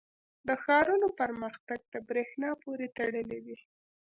•د 0.47 0.49
ښارونو 0.63 1.07
پرمختګ 1.19 1.79
د 1.93 1.95
برېښنا 2.07 2.49
پورې 2.63 2.87
تړلی 2.97 3.39
دی. 3.45 3.57